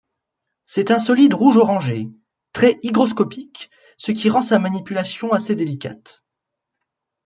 [0.65, 2.09] C'est un solide rouge-orangé,
[2.53, 6.23] très hygroscopique, ce qui rend sa manipulation assez délicate.